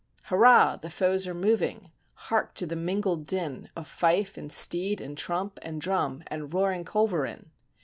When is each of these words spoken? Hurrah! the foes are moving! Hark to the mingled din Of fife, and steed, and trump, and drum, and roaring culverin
Hurrah! 0.23 0.77
the 0.77 0.89
foes 0.89 1.27
are 1.27 1.33
moving! 1.35 1.91
Hark 2.15 2.55
to 2.55 2.65
the 2.65 2.75
mingled 2.75 3.27
din 3.27 3.69
Of 3.75 3.87
fife, 3.87 4.35
and 4.35 4.51
steed, 4.51 4.99
and 4.99 5.15
trump, 5.15 5.59
and 5.61 5.79
drum, 5.79 6.23
and 6.25 6.51
roaring 6.51 6.83
culverin 6.85 7.51